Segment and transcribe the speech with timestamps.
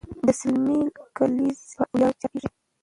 [0.25, 0.79] د سلمې
[1.17, 2.49] کلیزې په ویاړ چاپېږي.